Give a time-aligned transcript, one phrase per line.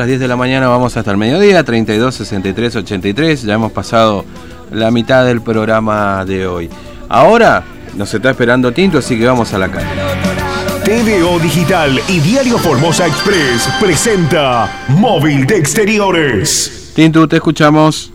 [0.00, 3.42] A las 10 de la mañana vamos hasta el mediodía, 32, 63, 83.
[3.42, 4.24] Ya hemos pasado
[4.70, 6.70] la mitad del programa de hoy.
[7.08, 7.64] Ahora
[7.96, 9.88] nos está esperando Tinto, así que vamos a la calle.
[10.84, 16.92] TVO Digital y Diario Formosa Express presenta Móvil de Exteriores.
[16.94, 18.12] Tinto, te escuchamos.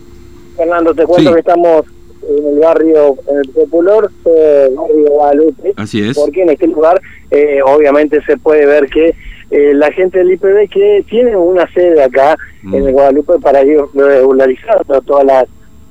[0.56, 1.34] Fernando, te cuento Sí.
[1.34, 1.84] que estamos
[2.30, 5.74] en el barrio, en el popular eh, barrio Guadalupe.
[5.76, 6.18] Así es.
[6.18, 9.14] Porque en este lugar, eh, obviamente, se puede ver que
[9.52, 12.76] eh, la gente del IPB que tiene una sede acá Mm.
[12.76, 15.46] en el Guadalupe para ir regularizando todas las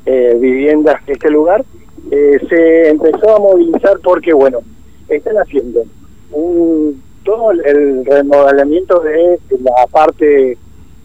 [0.06, 1.62] eh, viviendas de este lugar,
[2.10, 4.60] eh, se empezó a movilizar porque, bueno,
[5.08, 5.82] están haciendo
[6.30, 10.56] un, todo el, el remodelamiento de la parte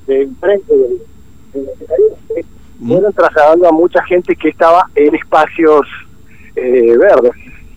[0.08, 0.98] de enfrente del.
[2.80, 2.88] Mm.
[2.90, 5.82] fueron trasladando a mucha gente que estaba en espacios
[6.56, 7.32] eh, verdes.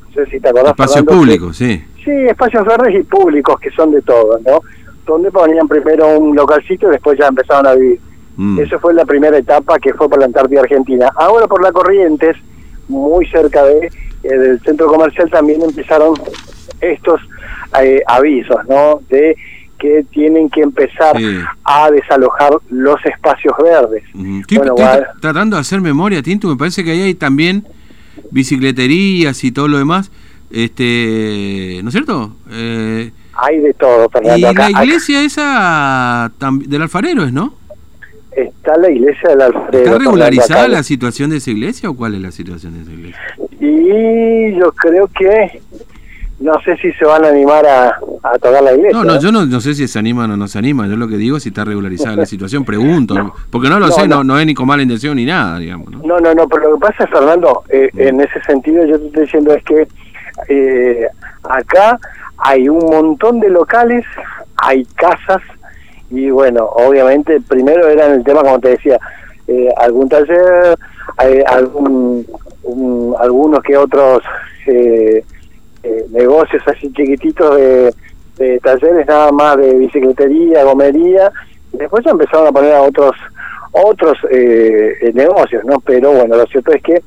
[0.09, 1.83] No sé si te acordás, Espacio Fernando, que- público, sí.
[2.05, 4.61] Sí, espacios verdes y públicos, que son de todo, ¿no?
[5.07, 8.01] Donde ponían primero un localcito y después ya empezaron a vivir.
[8.37, 8.61] Mm.
[8.61, 11.11] Esa fue la primera etapa que fue por la Antártida Argentina.
[11.17, 12.37] Ahora por la Corrientes,
[12.89, 13.87] muy cerca de
[14.23, 16.15] eh, del centro comercial, también empezaron
[16.81, 17.21] estos
[17.83, 19.01] eh, avisos, ¿no?
[19.09, 19.35] De
[19.79, 21.17] que tienen que empezar
[21.65, 24.05] a desalojar los espacios verdes.
[24.15, 24.41] Mm.
[24.41, 26.49] Estoy, Bueno, estoy va- tra- tratando de hacer memoria, Tinto.
[26.49, 27.67] Me parece que ahí hay también
[28.31, 30.11] bicicleterías y todo lo demás.
[30.51, 32.33] Este, ¿No es cierto?
[32.51, 34.49] Eh, Hay de todo, y Fernando.
[34.49, 37.55] Acá- la iglesia esa tam- del alfarero es, ¿no?
[37.55, 37.55] acá
[38.35, 39.85] está la iglesia del Alfredo.
[39.85, 40.69] ¿Está regularizada acá.
[40.69, 43.19] la situación de esa iglesia o cuál es la situación de esa iglesia?
[43.61, 45.61] Y yo creo que
[46.39, 47.89] no sé si se van a animar a,
[48.23, 48.93] a tocar la iglesia.
[48.97, 50.89] No, no, yo no, no sé si se animan o no se animan.
[50.89, 52.65] Yo lo que digo es si está regularizada la situación.
[52.65, 53.15] Pregunto.
[53.15, 53.35] No.
[53.51, 54.39] Porque no lo No, sé, no, no.
[54.39, 55.91] es ni con mala intención ni nada, digamos.
[55.91, 55.99] ¿no?
[56.03, 59.55] No, no, pero lo que pasa, Fernando, eh, en ese sentido yo te estoy diciendo
[59.55, 59.87] es que
[60.49, 61.07] eh,
[61.45, 61.99] acá
[62.39, 64.05] hay un montón de locales,
[64.57, 65.43] hay casas
[66.11, 68.99] y bueno, obviamente primero era el tema, como te decía,
[69.47, 70.77] eh, algún taller,
[71.47, 72.27] algún,
[72.63, 74.23] un- algunos que otros
[74.67, 75.25] eh,
[75.83, 77.95] eh, negocios así chiquititos de,
[78.39, 81.31] de talleres nada más de bicicletería, gomería,
[81.73, 83.13] después ya empezaron a poner a otros
[83.73, 84.19] otros
[85.15, 85.79] negocios, ¿no?
[85.81, 87.03] Pero bueno, lo cierto es que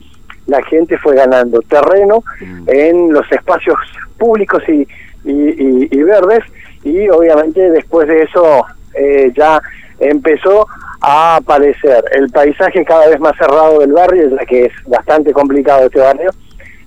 [0.47, 2.63] la gente fue ganando terreno Mm.
[2.69, 3.77] en los espacios
[4.17, 4.87] públicos y,
[5.25, 6.43] y, y- y verdes
[6.83, 8.65] y obviamente después de eso
[8.95, 9.61] eh, ya
[9.99, 10.67] empezó
[11.01, 15.85] a aparecer el paisaje cada vez más cerrado del barrio, ya que es bastante complicado
[15.85, 16.29] este barrio.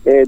[0.05, 0.25] Eh,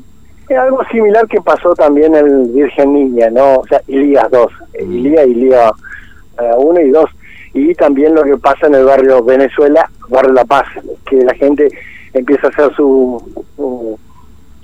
[0.48, 3.56] es algo similar que pasó también en el Virgen Niña, ¿no?
[3.56, 4.92] O sea, Ilías 2, eh, Mm.
[4.92, 5.70] Ilía, Ilía
[6.56, 7.04] 1 y 2.
[7.54, 10.66] Y también lo que pasa en el barrio Venezuela, barrio La Paz,
[11.08, 11.68] que la gente
[12.14, 13.98] empieza a hacer su, su,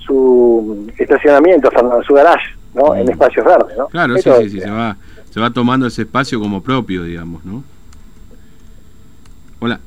[0.05, 1.69] su estacionamiento,
[2.05, 2.93] su garage, ¿no?
[2.93, 2.97] Mm.
[2.97, 3.87] En espacios verdes, ¿no?
[3.87, 4.97] Claro, sí, Eso sí, sí, se va,
[5.29, 7.63] se va tomando ese espacio como propio, digamos, ¿no?
[9.59, 9.79] Hola.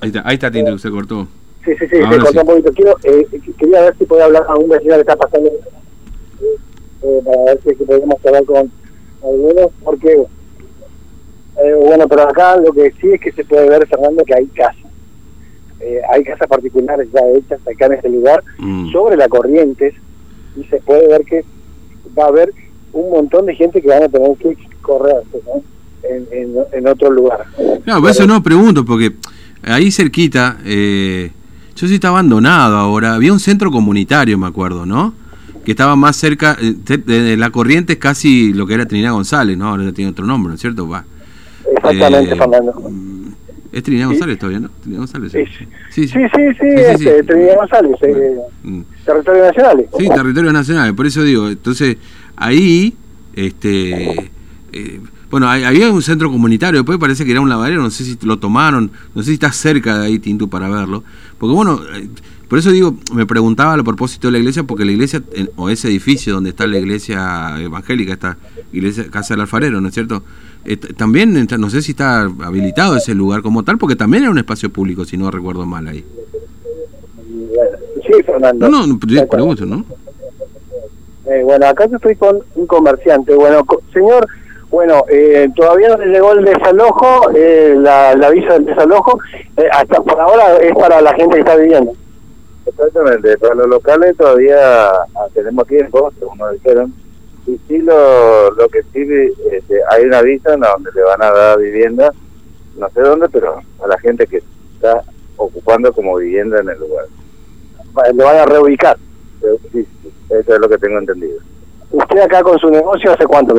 [0.00, 1.26] Ahí está, ahí está Tinto, se cortó.
[1.64, 2.38] Sí, sí, sí, Ahora se cortó sí.
[2.38, 2.72] un poquito.
[2.72, 3.26] Quiero, eh,
[3.58, 5.50] quería ver si podía hablar a un vecino que está pasando
[7.02, 8.72] eh, para ver si, si podemos hablar con
[9.22, 14.24] algunos, porque, eh, bueno, pero acá lo que sí es que se puede ver, Fernando,
[14.24, 14.87] que hay casas.
[15.80, 18.90] Eh, hay casas particulares ya hechas acá en este lugar, Mm.
[18.92, 19.94] sobre la Corrientes,
[20.56, 21.44] y se puede ver que
[22.18, 22.52] va a haber
[22.92, 25.62] un montón de gente que van a tener que correrse, ¿no?
[26.02, 27.44] En, en, en otro lugar.
[27.84, 29.12] Claro, por eso no pregunto, porque
[29.62, 31.30] ahí cerquita, eh,
[31.76, 35.14] yo sí está abandonado ahora, había un centro comunitario, me acuerdo, ¿no?
[35.64, 36.74] Que estaba más cerca, eh,
[37.04, 39.68] de, la corriente es casi lo que era Trinidad González, ¿no?
[39.68, 40.88] Ahora tiene otro nombre, ¿no es cierto?
[40.88, 41.04] Va.
[41.70, 42.90] Exactamente, Eh, Fernando.
[43.70, 44.12] Es Trinidad Sí.
[44.14, 44.70] González todavía, ¿no?
[44.80, 45.32] Trinidad González.
[45.32, 45.44] Sí,
[45.90, 46.18] Sí, sí, sí.
[46.76, 47.22] este.
[47.24, 48.80] Trinidad González, eh, Mm.
[49.04, 49.86] territorio nacional.
[49.98, 51.96] Sí, territorios nacionales, por eso digo, entonces
[52.36, 52.94] ahí,
[53.34, 54.30] este,
[54.72, 58.04] eh, bueno, hay- había un centro comunitario, después parece que era un lavadero, no sé
[58.04, 61.04] si lo tomaron, no sé si está cerca de ahí Tintu para verlo,
[61.38, 62.08] porque bueno, eh,
[62.48, 65.68] por eso digo, me preguntaba a propósito de la iglesia, porque la iglesia, en- o
[65.68, 68.38] ese edificio donde está la iglesia evangélica, esta
[68.72, 70.22] iglesia Casa del Alfarero, ¿no es cierto?
[70.64, 74.38] Eh, también, no sé si está habilitado ese lugar como tal, porque también era un
[74.38, 76.04] espacio público, si no recuerdo mal ahí.
[78.06, 78.68] Sí, Fernando.
[78.68, 79.84] No, no, yo pregunto, ¿no?
[81.26, 83.34] Eh, bueno, acá yo estoy con un comerciante.
[83.34, 84.26] Bueno, co- señor,
[84.70, 89.18] bueno, eh, todavía no le llegó el desalojo, eh, la, la visa del desalojo.
[89.56, 91.92] eh, hasta por ahora es para la gente que está viviendo.
[92.66, 96.92] Exactamente, para los locales todavía ah, tenemos tiempo, según nos dijeron,
[97.48, 99.06] y sí lo, lo que sí
[99.50, 102.12] este, hay una visa en donde le van a dar vivienda,
[102.76, 104.42] no sé dónde, pero a la gente que
[104.74, 105.02] está
[105.36, 107.06] ocupando como vivienda en el lugar.
[108.14, 108.98] Le van a reubicar.
[109.40, 111.38] Sí, sí, eso es lo que tengo entendido.
[111.90, 113.54] ¿Usted acá con su negocio hace cuánto?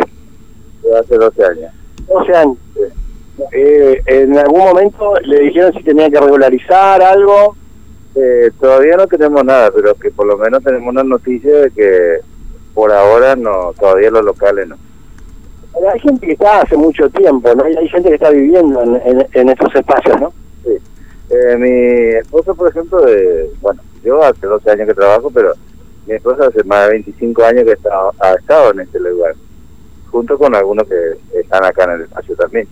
[0.99, 1.73] Hace 12 años.
[2.07, 2.57] 12 años.
[2.75, 2.81] Sí.
[3.53, 7.55] Eh, ¿En algún momento le dijeron si tenía que regularizar algo?
[8.13, 12.19] Eh, todavía no tenemos nada, pero que por lo menos tenemos una noticia de que
[12.73, 14.77] por ahora no, todavía los locales no.
[15.93, 17.67] Hay gente que está hace mucho tiempo, ¿no?
[17.69, 20.33] Y hay gente que está viviendo en, en, en estos espacios, ¿no?
[20.63, 20.77] Sí.
[21.29, 25.53] Eh, mi esposa, por ejemplo, de, bueno, yo hace 12 años que trabajo, pero
[26.07, 29.35] mi esposa hace más de 25 años que está, ha estado en este lugar,
[30.11, 32.67] junto con algunos que están acá en el espacio también.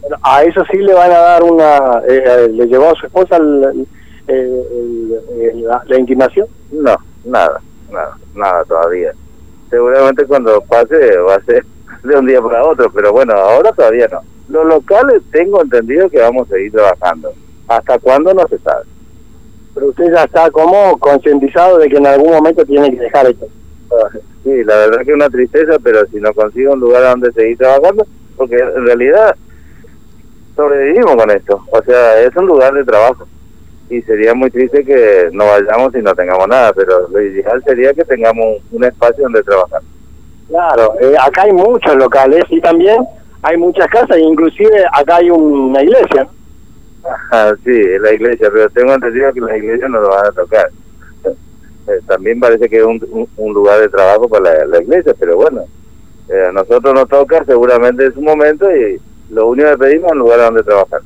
[0.00, 2.02] Bueno, a eso sí le van a dar una...
[2.06, 3.86] eh, ¿Le llevó a su esposa el-
[4.26, 6.46] el- el- el- la, la intimación?
[6.72, 6.94] No,
[7.24, 7.60] nada,
[7.90, 9.12] nada, nada todavía.
[9.74, 11.64] Seguramente cuando pase va a ser
[12.04, 14.20] de un día para otro, pero bueno, ahora todavía no.
[14.48, 17.32] Los locales tengo entendido que vamos a seguir trabajando.
[17.66, 18.32] ¿Hasta cuándo?
[18.32, 18.84] No se sabe.
[19.74, 23.46] Pero usted ya está como concientizado de que en algún momento tiene que dejar esto.
[24.44, 27.58] Sí, la verdad que es una tristeza, pero si no consigo un lugar donde seguir
[27.58, 28.06] trabajando,
[28.36, 29.34] porque en realidad
[30.54, 31.64] sobrevivimos con esto.
[31.72, 33.26] O sea, es un lugar de trabajo.
[33.90, 37.92] Y sería muy triste que no vayamos y no tengamos nada, pero lo ideal sería
[37.92, 39.82] que tengamos un, espacio donde trabajar.
[40.48, 43.04] Claro, eh, acá hay muchos locales y también
[43.42, 46.26] hay muchas casas, inclusive acá hay una iglesia.
[47.30, 50.68] Ah, sí, la iglesia, pero tengo entendido que la iglesia no lo van a tocar.
[51.86, 55.12] Eh, también parece que es un, un- un lugar de trabajo para la, la iglesia,
[55.20, 55.64] pero bueno,
[56.30, 58.98] eh, a nosotros nos toca seguramente en su momento y
[59.28, 61.02] lo único que pedimos es un lugar donde trabajar.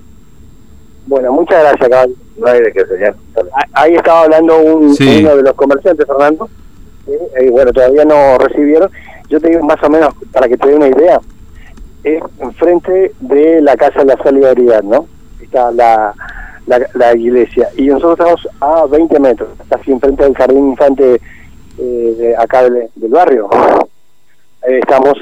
[1.08, 2.12] Bueno, muchas gracias, caballo.
[2.36, 3.14] No hay de qué, señor.
[3.52, 5.20] Ah, Ahí estaba hablando un, Sí.
[5.24, 6.48] uno de los comerciantes, Fernando.
[7.06, 8.90] Eh, bueno, todavía no recibieron.
[9.30, 11.20] Yo te digo más o menos, para que te dé una idea,
[12.04, 15.06] es enfrente de la Casa de la Solidaridad, ¿no?
[15.40, 16.14] Está la,
[16.66, 17.68] la, la iglesia.
[17.76, 21.20] Y nosotros estamos a 20 metros, casi enfrente del jardín infante
[21.78, 23.48] eh, de acá del, del barrio.
[24.68, 25.14] Eh, estamos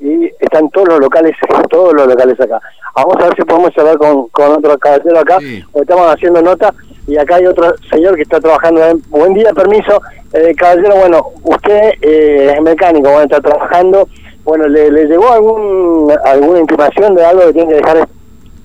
[0.00, 1.36] y están todos los locales,
[1.68, 2.60] todos los locales acá.
[2.96, 5.38] Vamos a ver si podemos hablar con, con otro caballero acá.
[5.40, 5.62] Sí.
[5.72, 6.74] porque Estamos haciendo nota
[7.06, 8.84] y acá hay otro señor que está trabajando.
[8.84, 10.00] en- Buen día, permiso.
[10.32, 14.08] Eh, caballero, bueno, usted eh, es mecánico, bueno, está trabajando.
[14.44, 18.08] Bueno, ¿le, le llegó algún alguna intimación de algo que tiene que dejar?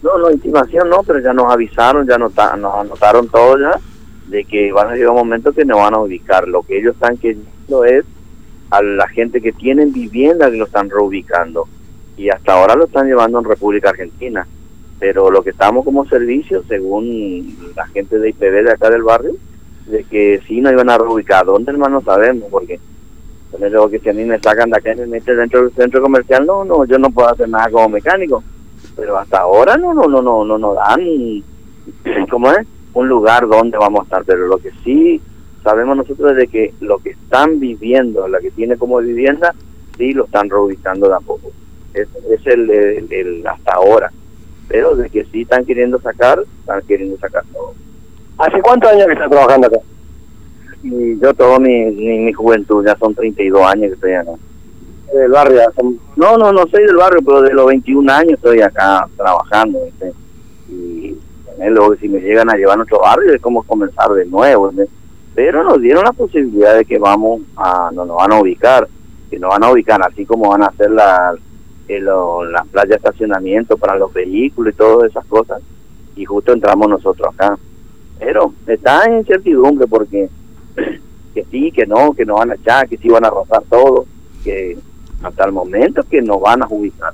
[0.02, 3.78] No, no, intimación no, pero ya nos avisaron, ya nota- nos anotaron todo ya,
[4.28, 6.48] de que van a llegar un momento que nos van a ubicar.
[6.48, 8.06] Lo que ellos están queriendo es
[8.70, 11.68] a la gente que tienen vivienda que lo están reubicando.
[12.18, 14.48] Y hasta ahora lo están llevando en República Argentina.
[15.00, 19.34] Pero lo que estamos como servicio, según la gente de IPB de acá del barrio,
[19.88, 21.46] de que sí nos iban a reubicar.
[21.46, 22.00] ¿Dónde hermano?
[22.00, 22.80] No sabemos, porque
[23.60, 26.02] luego que si a mí me sacan de acá y me meten dentro del centro
[26.02, 28.44] comercial, no, no, yo no puedo hacer nada como mecánico
[28.96, 31.02] pero hasta ahora no no no no no nos dan
[32.30, 35.22] cómo es un lugar donde vamos a estar pero lo que sí
[35.66, 39.54] sabemos nosotros de que lo que están viviendo la que tiene como vivienda
[39.98, 41.52] sí lo están reubicando de a poco
[41.94, 44.10] es, es el, el- el hasta ahora
[44.70, 47.74] pero de que sí están queriendo sacar están queriendo sacar todo
[48.38, 49.80] ¿Hace cuántos años que está trabajando acá?
[50.84, 54.32] y yo todo mi, mi, mi juventud ya son 32 años que estoy acá
[55.14, 55.62] Del barrio.
[56.16, 59.80] No, no, no soy del barrio, pero de los 21 años estoy acá trabajando.
[59.86, 60.12] ¿viste?
[60.70, 61.16] Y
[61.70, 64.70] luego si me llegan a llevar a nuestro barrio es como comenzar de nuevo.
[64.70, 64.92] ¿viste?
[65.36, 68.88] Pero nos dieron la posibilidad de que vamos a, no nos van a ubicar,
[69.30, 71.36] que nos van a ubicar así como van a hacer la,
[71.90, 75.62] eh, las playas de estacionamiento para los vehículos y todas esas cosas.
[76.16, 77.58] Y justo entramos nosotros acá.
[78.18, 80.30] Pero está en incertidumbre porque
[81.34, 84.06] que sí, que no, que nos van a echar, que sí van a rozar todo,
[84.42, 84.78] que
[85.22, 87.14] hasta el momento que nos van a ubicar.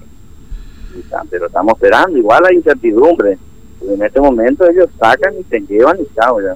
[1.30, 3.38] Pero estamos esperando, igual hay incertidumbre.
[3.82, 6.56] en este momento ellos sacan y se llevan y chao, ya.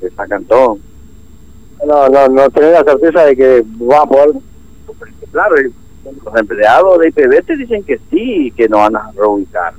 [0.00, 0.78] Se sacan todo.
[1.84, 4.30] No, no, no tener la certeza de que va a poder.
[5.30, 5.54] Claro,
[6.04, 9.74] los empleados de IPB te dicen que sí, que nos van a reubicar.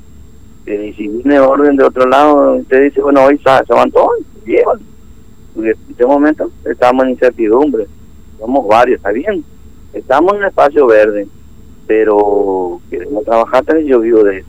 [0.66, 4.12] Eh, Y si viene orden de otro lado, te dice, bueno, hoy se van todos,
[4.46, 4.80] llevan.
[5.56, 7.88] Porque en este momento estamos en incertidumbre.
[8.38, 9.44] Somos varios, está bien.
[9.94, 11.28] Estamos en un espacio verde,
[11.88, 13.88] pero queremos trabajar también.
[13.88, 14.48] Yo vivo de eso.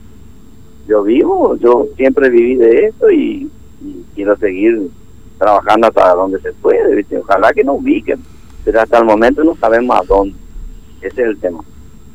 [0.88, 3.50] Yo vivo, yo siempre viví de esto y,
[3.82, 4.90] y quiero seguir
[5.38, 6.96] trabajando hasta donde se puede.
[6.96, 7.18] ¿viste?
[7.18, 8.22] Ojalá que nos ubiquen,
[8.64, 10.36] pero hasta el momento no sabemos a dónde.
[11.00, 11.64] Ese es el tema.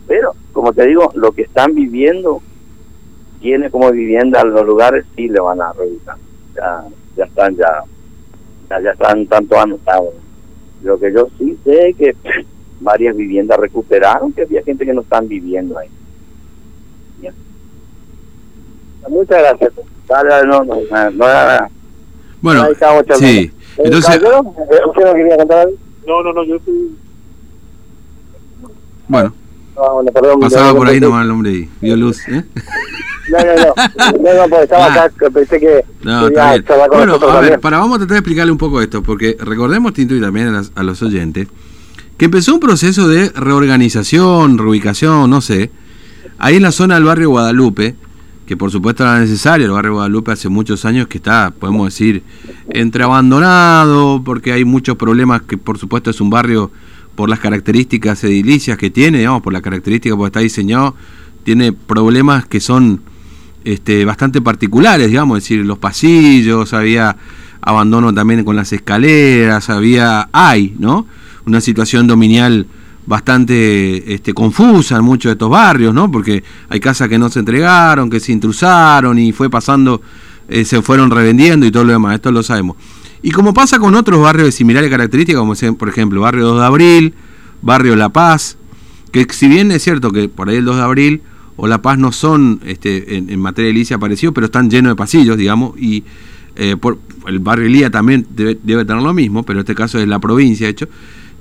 [0.08, 2.42] Pero, como te digo, lo que están viviendo
[3.39, 6.18] tiene como vivienda los lugares sí le van a revisar.
[6.56, 7.84] Ya, ya están ya,
[8.70, 10.13] ya, ya están tanto anotados.
[10.84, 12.15] Lo que yo sí sé es que
[12.82, 15.89] varias viviendas recuperaron, que había gente que no están viviendo ahí.
[19.10, 19.72] Muchas gracias.
[20.08, 21.70] Dale, no, no, no, no,
[22.43, 23.15] Bueno, Ahí charlando.
[23.17, 23.51] sí.
[23.77, 24.19] Entonces, eh,
[24.88, 25.73] ¿Usted no quería contar algo?
[26.05, 26.95] No, no, no, yo estoy...
[29.07, 29.33] bueno,
[29.75, 30.39] Ah, bueno, perdón.
[30.39, 32.19] pasaba por ahí nomás el hombre y vio luz.
[32.27, 32.43] ¿eh?
[33.31, 35.03] No, no, no, no, no, porque estaba Ah.
[35.05, 36.88] acá, pensé que No, quería está bien.
[36.91, 37.59] Bueno, a ver, también.
[37.62, 40.51] para, vamos a tratar de explicarle un poco esto, porque recordemos, Tinto, y también a,
[40.51, 41.47] las- a los oyentes,
[42.17, 45.71] que empezó un proceso de reorganización, reubicación, no sé,
[46.38, 47.95] ahí en la zona del barrio Guadalupe,
[48.45, 52.23] que por supuesto era necesario, el barrio Guadalupe hace muchos años que está, podemos decir,
[52.69, 56.71] entre abandonado, porque hay muchos problemas, que por supuesto es un barrio
[57.15, 60.95] por las características edilicias que tiene, digamos, por las características porque está diseñado,
[61.43, 63.01] tiene problemas que son
[63.63, 67.15] este, bastante particulares, digamos, es decir, los pasillos, había
[67.62, 71.07] abandono también con las escaleras, había, hay, ¿no?
[71.45, 72.67] Una situación dominial
[73.05, 76.10] bastante este, confusa en muchos de estos barrios, ¿no?
[76.12, 80.01] Porque hay casas que no se entregaron, que se intrusaron y fue pasando,
[80.48, 82.77] eh, se fueron revendiendo y todo lo demás, esto lo sabemos.
[83.22, 86.65] Y como pasa con otros barrios de similares características, como por ejemplo Barrio 2 de
[86.65, 87.13] Abril,
[87.62, 88.57] Barrio La Paz,
[89.12, 91.22] que si bien es cierto que por ahí el 2 de Abril
[91.55, 95.38] o La Paz no son este, en, materia edilicia parecidos, pero están llenos de pasillos,
[95.38, 96.03] digamos, y
[96.55, 100.00] eh, por, el barrio Elía también debe, debe tener lo mismo, pero en este caso
[100.00, 100.89] es la provincia, de hecho,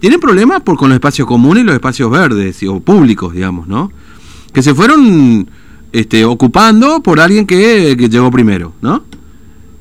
[0.02, 3.92] tienen problemas por, con los espacios comunes y los espacios verdes o públicos, digamos, ¿no?
[4.52, 5.48] Que se fueron
[5.92, 9.04] este, ocupando por alguien que, llegó primero, ¿no?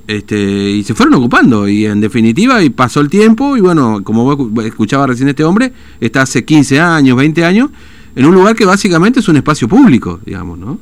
[0.06, 4.62] Este, y se fueron ocupando y en definitiva y pasó el tiempo y bueno, como
[4.62, 7.72] escuchaba recién este hombre, está hace 15 años, 20 años
[8.16, 10.78] en un lugar que básicamente es un espacio público, digamos, ¿no?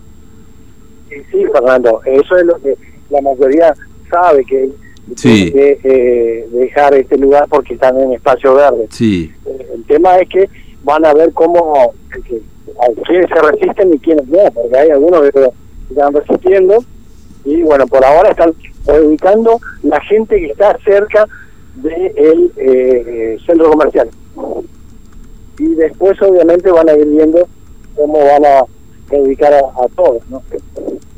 [1.08, 2.76] Sí, sí, Fernando, eso es lo que
[3.10, 3.74] la mayoría
[4.12, 4.70] sabe que
[5.16, 5.52] Sí.
[5.52, 8.88] que eh, dejar este lugar porque están en espacio verde.
[8.92, 10.50] Sí, Eh, El tema es que
[10.84, 11.94] van a ver cómo,
[12.28, 12.42] que,
[12.82, 15.50] a quiénes se resisten y quiénes no, porque hay algunos que
[15.90, 16.84] están resistiendo
[17.46, 18.54] y bueno, por ahora están
[19.06, 21.28] ubicando la gente que está cerca
[21.76, 24.10] del centro comercial.
[25.58, 27.48] Y después obviamente van a ir viendo
[27.96, 28.64] cómo van a
[29.18, 30.42] ubicar a, a todos, ¿no?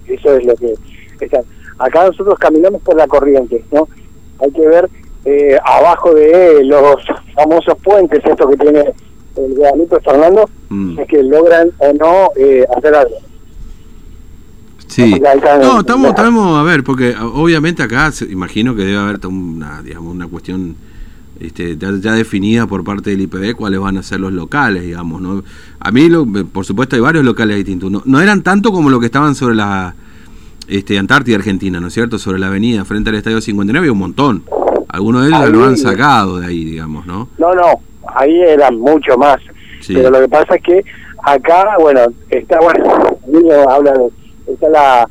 [0.07, 0.73] Eso es lo que
[1.19, 1.43] están.
[1.83, 3.87] Acá nosotros caminamos por la corriente, ¿no?
[4.39, 4.89] Hay que ver
[5.25, 6.95] eh, abajo de los
[7.35, 8.83] famosos puentes, esto que tiene
[9.37, 10.99] el Guadalupe Fernando, Mm.
[10.99, 13.15] es que logran o no eh, hacer algo.
[14.87, 15.19] sí.
[15.61, 20.13] No, estamos, estamos a ver, porque obviamente acá se- imagino que debe haber una, digamos,
[20.13, 20.75] una cuestión
[21.39, 25.21] este, ya, ya definida por parte del IPB cuáles van a ser los locales, digamos,
[25.21, 25.43] ¿no?
[25.79, 27.89] A mí, lo- por supuesto, hay varios locales distintos.
[27.91, 29.95] No, no eran tanto como lo que estaban sobre la
[30.71, 32.17] este, Antártida Argentina, ¿no es cierto?
[32.17, 34.43] Sobre la avenida, frente al Estadio 59, había un montón.
[34.89, 37.29] Algunos de ellos ya lo Ahí- han sacado de ahí, digamos, ¿no?
[37.37, 37.63] No, no,
[38.15, 39.37] ahí eran mucho más.
[39.79, 39.93] Sí.
[39.93, 40.83] Pero lo que pasa es que
[41.23, 42.83] acá, bueno, está, bueno,
[43.69, 44.09] habla de,
[44.53, 45.07] está la,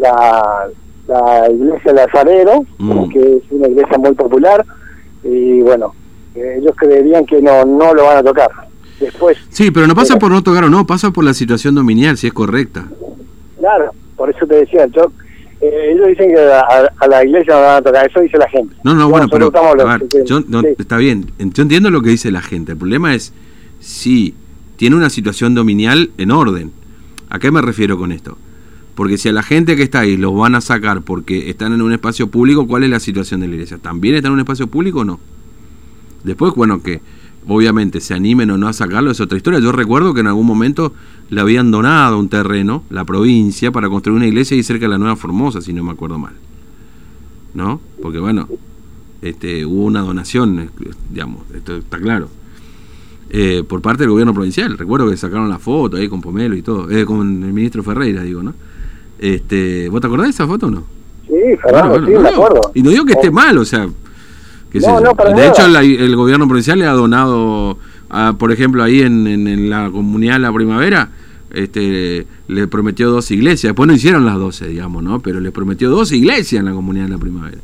[0.00, 0.66] la,
[1.08, 3.08] la iglesia Lazarero, Mm.
[3.10, 4.64] que es una iglesia muy popular,
[5.24, 5.94] y bueno,
[6.34, 8.50] ellos creerían que no, no lo van a tocar.
[9.00, 11.74] Después, Sí, pero no pasa Pero- por no tocar o no, pasa por la situación
[11.74, 12.84] dominial, si es correcta.
[13.58, 15.12] claro, por eso te decía, yo,
[15.60, 16.60] eh, ellos dicen que a,
[16.98, 18.74] a la iglesia no van a tocar, eso dice la gente.
[18.84, 20.68] No, no, bueno, pero a ver, yo, no, sí.
[20.78, 22.72] está bien, en- yo entiendo lo que dice la gente.
[22.72, 23.32] El problema es
[23.80, 24.34] si
[24.76, 26.72] tiene una situación dominial en orden.
[27.30, 28.36] ¿A qué me refiero con esto?
[28.94, 31.82] Porque si a la gente que está ahí los van a sacar porque están en
[31.82, 33.78] un espacio público, ¿cuál es la situación de la iglesia?
[33.78, 35.18] ¿También están en un espacio público o no?
[36.22, 37.00] Después, bueno, que
[37.46, 39.60] obviamente se animen o no a sacarlo es otra historia.
[39.60, 40.92] Yo recuerdo que en algún momento
[41.30, 44.98] le habían donado un terreno, la provincia, para construir una iglesia ahí cerca de la
[44.98, 46.34] Nueva Formosa, si no me acuerdo mal.
[47.54, 47.80] ¿No?
[48.02, 48.48] Porque bueno,
[49.22, 50.68] este, hubo una donación, eh,
[51.10, 52.28] digamos, esto está claro,
[53.30, 54.76] eh, por parte del gobierno provincial.
[54.76, 58.22] Recuerdo que sacaron la foto ahí con Pomelo y todo, eh, con el ministro Ferreira,
[58.22, 58.54] digo, ¿no?
[59.18, 60.84] Este, ¿Vos te acordás de esa foto o no?
[61.26, 62.60] Sí, Fernando, Bueno, sí, me acuerdo.
[62.74, 63.88] Y no digo que esté Oh, mal, o sea.
[64.74, 65.04] Qué sé No, yo.
[65.06, 65.48] no, para de nada.
[65.48, 67.78] hecho, la- el gobierno provincial le ha donado,
[68.10, 71.10] a, por ejemplo, ahí en, en- en la comunidad de la primavera,
[71.52, 73.70] este, le prometió dos iglesias.
[73.70, 75.20] Después no hicieron las 12, digamos, ¿no?
[75.20, 77.58] Pero le prometió dos iglesias en la comunidad de la primavera.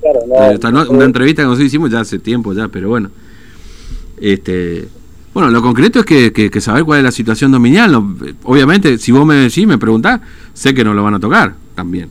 [0.00, 2.88] claro, no, esta no- eh, una entrevista que nosotros hicimos ya hace tiempo ya, pero
[2.88, 3.10] bueno.
[4.20, 4.88] Este,
[5.34, 7.92] bueno, lo concreto es que, que- que saber cuál es la situación dominial.
[7.92, 10.20] no, obviamente, si vos me decís, me preguntás,
[10.52, 12.08] sé que no lo van a tocar también.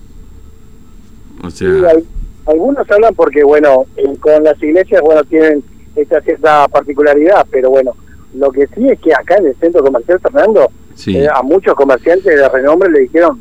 [1.43, 2.03] O sea, Sí, hay-
[2.45, 5.63] algunos hablan porque, bueno, eh, con las iglesias, bueno, tienen
[5.95, 7.93] esta cierta particularidad, pero bueno,
[8.33, 11.17] lo que sí es que acá en el centro comercial Fernando, sí.
[11.17, 13.39] eh, a muchos comerciantes de renombre le dijeron,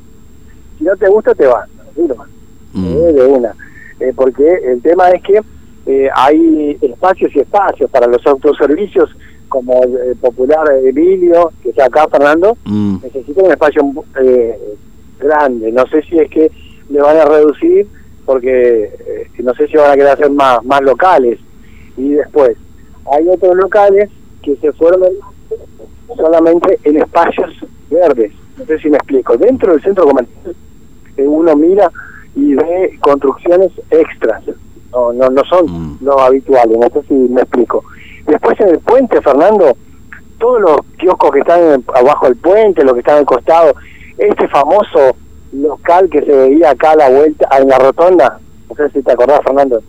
[0.79, 1.69] si no te gusta, te vas,
[2.73, 2.85] Mm.
[2.87, 3.55] eh, de una.
[3.99, 5.41] Eh, porque el tema es que
[6.15, 9.11] hay espacios y espacios para los autoservicios,
[9.49, 12.99] como el, popular Emilio, que está acá, Fernando, Mm.
[13.03, 13.83] necesita un espacio
[14.23, 14.57] eh,
[15.19, 15.73] grande.
[15.73, 16.51] No sé si es que
[16.89, 17.87] le van a reducir,
[18.31, 21.41] porque eh, no sé si van a querer hacer más, más locales.
[21.97, 22.57] Y después,
[23.13, 24.09] hay otros locales
[24.41, 25.03] que se fueron
[26.17, 27.51] solamente en espacios
[27.91, 29.37] verdes, No sé si me explico.
[29.37, 30.55] Dentro del centro comercial
[31.17, 31.91] eh, uno mira
[32.37, 34.45] y ve construcciones extras.
[34.93, 35.99] No, no, no son Mm.
[36.03, 36.79] los habituales.
[36.79, 37.83] No sé si me explico.
[38.29, 39.77] Después en el puente, Fernando,
[40.39, 43.75] todos los kioscos que están en- abajo del puente, los que están al costado,
[44.19, 45.17] este famoso
[45.53, 48.39] local que se veía acá a la vuelta, en la rotonda,
[48.69, 49.81] no sé si te acordás, Fernando.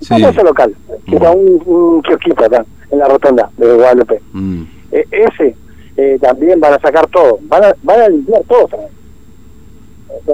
[0.00, 0.08] Sí.
[0.20, 0.74] famoso local,
[1.06, 1.14] que Mm.
[1.14, 4.20] está un, un kiosquito acá, en la rotonda de Guadalupe.
[4.32, 4.62] Mm.
[4.92, 5.56] E- ese
[5.96, 8.90] eh, también van a sacar todo, van a, van a limpiar todo también.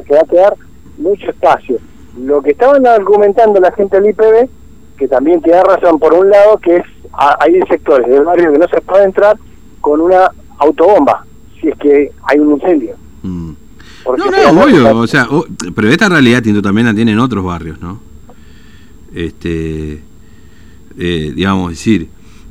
[0.07, 0.55] Que va a quedar
[0.99, 1.77] mucho espacio.
[2.19, 4.49] Lo que estaban argumentando la gente del IPB,
[4.99, 6.83] que también tiene razón por un lado, que es
[7.13, 9.37] a- hay sectores del barrio que no se puede entrar
[9.81, 11.25] con una autobomba,
[11.61, 12.95] si es que hay un incendio.
[14.05, 15.29] Porque No, no, obvio, o sea,
[15.75, 18.01] pero esta realidad Tinto también la tienen otros barrios, ¿no?
[19.15, 20.01] Este,
[20.99, 22.09] eh, digamos, decir,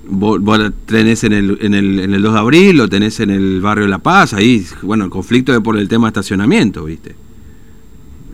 [0.07, 3.31] vos, vos tenés en el, en, el, en el 2 de abril, lo tenés en
[3.31, 7.15] el barrio La Paz, ahí, bueno, el conflicto es por el tema de estacionamiento, ¿viste?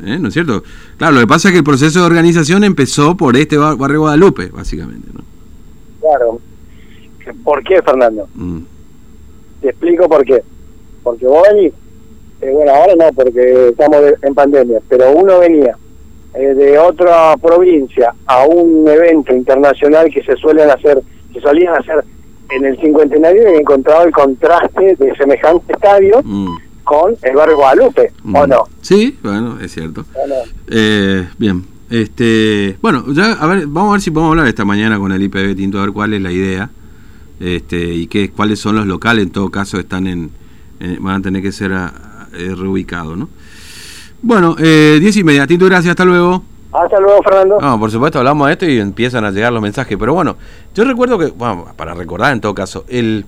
[0.03, 0.19] ¿Eh?
[0.19, 0.63] ¿No es cierto?
[0.97, 4.01] Claro, lo que pasa es que el proceso de organización empezó por este bar- barrio
[4.01, 5.21] Guadalupe, básicamente, ¿no?
[6.01, 6.39] Claro.
[7.43, 8.27] ¿Por qué, Fernando?
[8.35, 8.59] Mm,
[9.61, 10.41] Te explico por qué.
[11.03, 11.73] Porque vos venís,
[12.41, 15.75] eh, bueno, ahora no, porque estamos de- en pandemia, pero uno venía
[16.33, 21.01] eh, de otra provincia a un evento internacional que se suelen hacer,
[21.33, 22.03] que solían hacer
[22.51, 28.11] en el cincuentenario y encontraba el contraste de semejante estadio mm, con el barrio Guadalupe,
[28.23, 28.49] ¿o mm.
[28.49, 28.63] no?
[28.81, 30.05] Sí, bueno, es cierto.
[30.13, 30.43] ¿O?
[30.69, 34.99] Eh, bien, este, bueno, ya a ver, vamos a ver si podemos hablar esta mañana
[34.99, 36.69] con el IPB Tinto a ver cuál es la idea,
[37.39, 39.25] este, y qué, cuáles son los locales.
[39.25, 40.29] En todo caso, están en,
[40.79, 41.93] en- van a tener que ser a-
[42.37, 43.29] eh, reubicados, ¿no?
[44.21, 45.45] Bueno, eh, diez y media.
[45.47, 45.91] Tinto, gracias.
[45.91, 46.43] Hasta luego.
[46.73, 47.57] Hasta luego, Fernando.
[47.61, 49.97] No, por supuesto, hablamos de esto y empiezan a llegar los mensajes.
[49.97, 50.37] Pero bueno,
[50.75, 53.25] yo recuerdo que, bueno, para recordar en todo caso, el